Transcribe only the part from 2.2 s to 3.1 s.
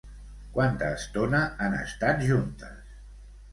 juntes?